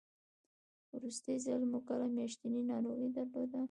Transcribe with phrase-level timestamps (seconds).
[0.95, 3.59] وروستی ځل مو کله میاشتنۍ ناروغي درلوده؟